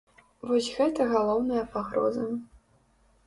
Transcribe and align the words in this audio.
Вось 0.51 0.69
гэта 0.77 1.05
галоўная 1.11 1.63
пагроза. 1.75 2.25